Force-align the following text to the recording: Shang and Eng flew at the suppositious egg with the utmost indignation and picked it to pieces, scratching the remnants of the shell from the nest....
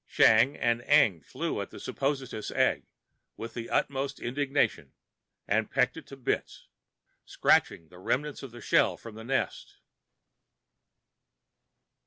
Shang 0.07 0.55
and 0.57 0.81
Eng 0.87 1.21
flew 1.21 1.61
at 1.61 1.69
the 1.69 1.79
suppositious 1.79 2.49
egg 2.49 2.87
with 3.37 3.53
the 3.53 3.69
utmost 3.69 4.19
indignation 4.19 4.93
and 5.47 5.69
picked 5.69 5.95
it 5.95 6.07
to 6.07 6.17
pieces, 6.17 6.65
scratching 7.23 7.89
the 7.89 7.99
remnants 7.99 8.41
of 8.41 8.49
the 8.49 8.61
shell 8.61 8.97
from 8.97 9.13
the 9.13 9.23
nest.... 9.23 9.75